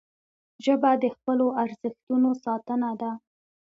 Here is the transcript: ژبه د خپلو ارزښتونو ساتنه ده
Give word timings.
ژبه 0.65 0.91
د 1.03 1.05
خپلو 1.15 1.47
ارزښتونو 1.63 2.29
ساتنه 2.43 2.91
ده 3.01 3.11